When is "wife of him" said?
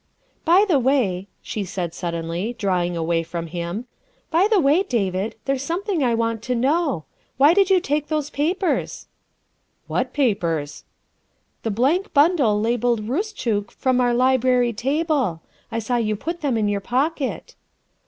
3.87-4.29